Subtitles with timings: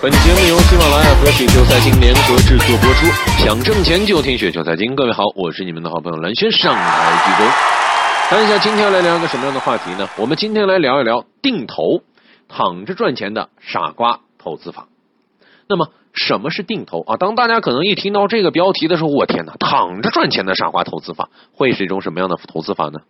[0.00, 3.06] 本节目由喜马拉雅和雪球财经联合制作播出。
[3.42, 4.94] 想挣钱就听雪球财经。
[4.94, 7.50] 各位好，我是你们的好朋友蓝轩，上台鞠躬。
[8.28, 10.08] 看一下今天要来聊一个什么样的话题呢？
[10.16, 12.00] 我们今天来聊一聊定投，
[12.46, 14.86] 躺着赚钱的傻瓜投资法。
[15.68, 17.16] 那么什么是定投啊？
[17.16, 23.00] 当大家可能一听到这个标题的时候，我天哪，躺着赚钱的傻瓜投资法会是一种什么样的投资法呢？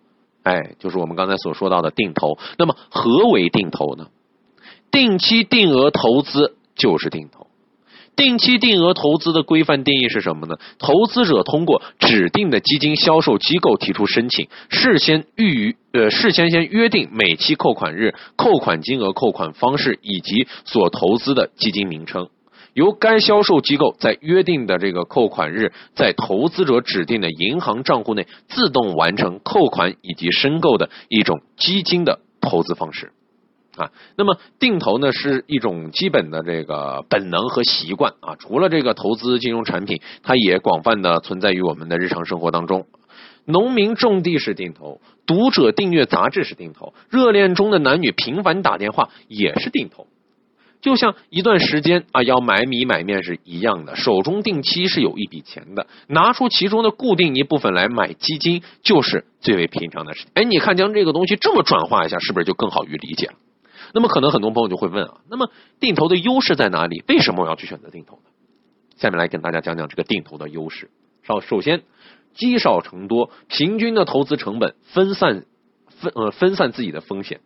[0.42, 2.38] 哎，就是我们刚才所说到的定投。
[2.56, 4.06] 那么何为定投呢？
[4.90, 7.46] 定期定额投资就是定投。
[8.16, 10.56] 定期定额投资的规范定义是什么呢？
[10.80, 22.28] 投资者通过指定的基金销售机构提出申请，事先预呃事先先约定每期扣款日、扣款金额、扣款方式以及所投资的基金名称，
[22.74, 33.12] 由该销售机构在约定的这个扣款日，在投资者指定的银行账户内自动完成扣款以及申购的一种基金的投资方式。
[33.78, 38.34] 啊，那么定投呢是一种基本的这个本能和习惯啊。
[38.36, 42.86] 除了这个投资金融产品，它也广泛的存在于我们的日常生活当中。
[43.44, 50.06] 农民种地是定投，读者订阅杂志是定投，热恋中的男女频繁打电话也是定投。
[50.80, 60.30] 就像一段时间啊要买米买面是一样的，手中定期是有一笔钱的，拿出其中的固定一部分来买基金，就是最为平常的事情。
[60.34, 63.32] 哎，你看将这个东西这么转化一下，是不是就更好于理解了？
[63.94, 65.50] 那么可能很多朋友就会问啊，那么
[65.80, 67.02] 定投的优势在哪里？
[67.08, 68.22] 为什么我要去选择定投呢？
[68.96, 70.90] 下面来跟大家讲讲这个定投的优势。
[71.22, 71.82] 首首先，
[72.34, 75.44] 积少成多，平均的投资成本分散
[75.88, 77.40] 分呃分散自己的风险。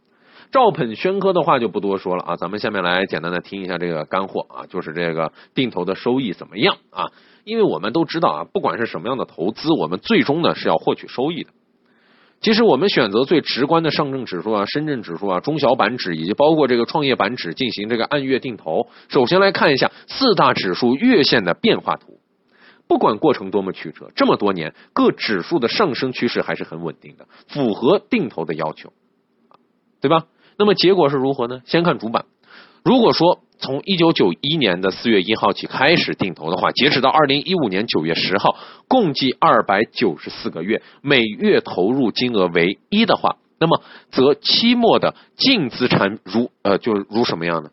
[0.51, 7.11] 照本宣科的话就不多说了啊，咱们下面来简单的听一下这个干货啊，就是这个定投的收益怎么样啊？
[7.45, 11.51] 因为我们都知道啊，不管是什么样的投资，我们最终呢是要获取收益的。
[12.43, 18.89] 其实我们选择最直观的上证指数啊、深圳指数啊、中小板指以及包括这个创业板指进行这个按月定投。
[19.09, 22.19] 首先来看一下四大指数月线的变化图。
[22.89, 28.93] 不管过程多么曲折，这么多年各指数的上升趋势还是很稳定的，符合定投的要求，
[30.01, 30.27] 对吧？
[30.59, 31.63] 那么结果是如何呢？
[31.65, 32.27] 先看主板。
[32.85, 38.57] 如果说从一九九一年的四月一号起开始定投的话，截止到二零一五年九月十号，
[38.89, 43.81] 共计二百九十四个月，每月投入金额为一的话，那么
[44.11, 47.71] 则期末的净资产如呃就如什么样呢？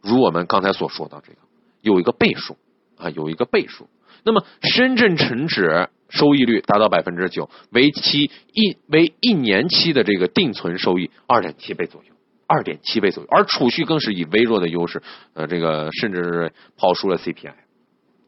[0.00, 1.38] 如我们刚才所说的这个
[1.82, 2.56] 有一个倍数
[2.96, 3.86] 啊，有一个倍数。
[4.24, 12.14] 那么深圳成指收益率达到百分之九，为期一为一年期的这个定存收益二点七倍左右。
[12.48, 15.02] 二点七倍左右，而储蓄更是以微弱的优势，
[15.34, 17.52] 呃，这个甚至是跑输了 CPI，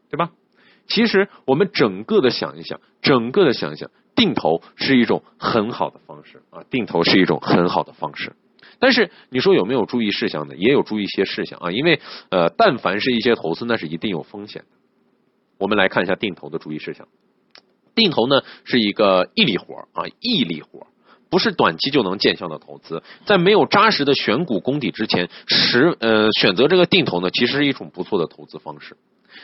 [0.09, 0.29] 对吧？
[0.87, 8.33] 其实我们整个的想一想，整个的想一想，定投是一种很好的方式啊，定投是一种很好的方式。
[8.77, 10.55] 但是你说有没有注意事项呢？
[10.55, 11.99] 也有注意一些事项啊，因为
[12.29, 14.67] 呃，但凡是一些投资，那是一定有风险的。
[15.57, 17.07] 我们来看一下定投的注意事项。
[17.95, 20.87] 定投呢是一个毅力活啊，毅力活。
[21.31, 28.97] 不是短期就能见效的投资，在没有扎实的选股功底之前，实呃选择这个定投呢，其实是一种不错的投资方式。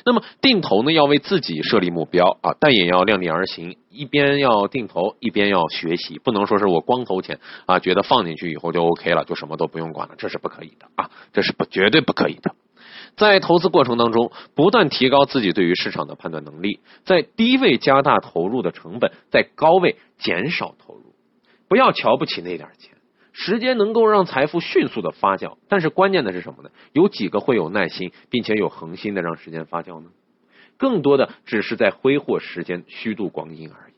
[0.06, 12.54] 那么定投呢，要为自己设立目标啊，但也要量力而行，一边要定投，一边要学习，不能说是我光投钱啊，觉得放进去以后就 OK 了，就什么都不用管了，这是不可以的啊，这是不绝对不可以的。
[13.16, 21.07] 在投资过程当中，不断提高自己对于市场的判断能力，在低位加大投入的成本，在高位减少投入。
[21.68, 22.96] 不要瞧不起那点钱，
[23.34, 26.70] 时间能够让财富迅速的发酵，但是关键的是什么呢？
[26.94, 30.10] 有几个会有耐心，并且有恒心的让时间发酵呢？
[30.78, 33.94] 更多的只是在挥霍时间、虚度光阴而已。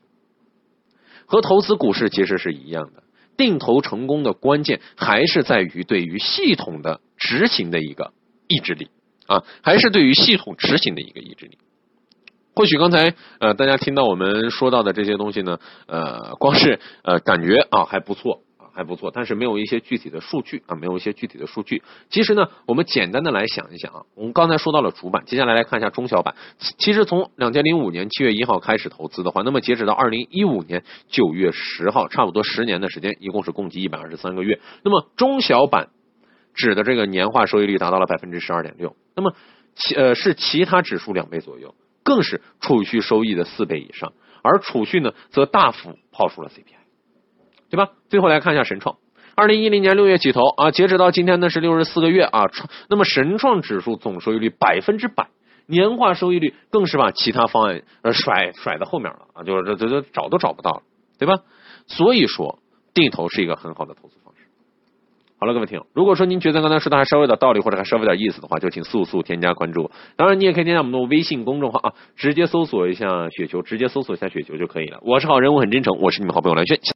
[1.25, 3.03] 和投资股市其实是一样的，
[3.38, 8.13] 定投成功的关键还是在于对于系统的执行的一个
[8.47, 8.90] 意志力
[9.28, 11.58] 啊，还是对于系统执行的一个意志力。
[12.59, 18.42] 或许刚才呃大家听到我们说到的这些东西呢，呃，光是呃感觉啊还不错
[18.74, 21.81] 还不错，但是没有一些具体的数据啊，没有一些具体的数据。
[22.09, 26.35] 其实呢，我们简单的来想一想啊，我们刚才说到了主板，接下来来看一下中小板。
[26.59, 34.59] 其实从两千零五年七月一号开始投资的话，那么截止到二零一五年九月十号，差不多十年的时间，一共是共计一百二十三个月。
[34.84, 35.88] 那么中小板
[36.53, 39.34] 指的这个年化收益率达到了百分之十二点六，那么
[39.76, 41.73] 其呃是其他指数两倍左右。
[42.09, 47.91] 更是储蓄收益的四倍以上，而储蓄呢，则大幅抛出了 CPI，对吧？
[48.09, 48.97] 最后来看一下神创，
[49.35, 52.46] 二零一零年六月起投啊，截止到今天呢是六十四个月啊，
[52.90, 55.29] 那么神创指数总收益率百分之百，
[55.67, 60.82] 年化收益率更是把其他方案甩甩在后面了啊，就是这这这找都找不到了，
[61.20, 61.44] 对吧？
[61.85, 62.58] 所以说
[62.96, 64.28] 定投是一个很好的投资方。
[65.41, 69.90] 好了，各位听友，如果说您觉得刚才说的还稍微有点道理，或者还稍微有点意思的话，就请速速添加关注。
[70.18, 75.00] 当然，你也可以添加我们的微信公众号啊，直接搜索一下雪球，直接搜索一下雪球就可以了。
[75.02, 76.78] 我是好人，我很真诚，我是你们好朋友蓝轩。